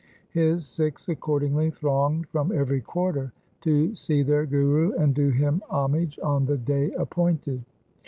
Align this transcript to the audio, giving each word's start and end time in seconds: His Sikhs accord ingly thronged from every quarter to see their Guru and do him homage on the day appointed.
His 0.31 0.65
Sikhs 0.65 1.07
accord 1.09 1.43
ingly 1.43 1.71
thronged 1.71 2.27
from 2.29 2.51
every 2.51 2.81
quarter 2.81 3.31
to 3.61 3.93
see 3.93 4.23
their 4.23 4.47
Guru 4.47 4.93
and 4.93 5.13
do 5.13 5.29
him 5.29 5.61
homage 5.69 6.17
on 6.23 6.47
the 6.47 6.57
day 6.57 6.91
appointed. 6.93 7.63